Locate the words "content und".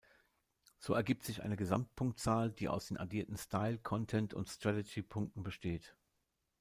3.77-4.49